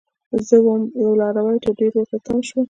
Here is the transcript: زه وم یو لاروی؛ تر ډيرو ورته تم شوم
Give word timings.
زه 0.47 0.55
وم 0.65 0.83
یو 1.03 1.11
لاروی؛ 1.19 1.57
تر 1.63 1.71
ډيرو 1.79 1.97
ورته 1.99 2.17
تم 2.25 2.37
شوم 2.47 2.59